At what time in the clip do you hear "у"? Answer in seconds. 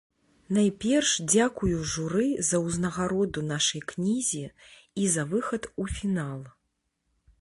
5.85-5.87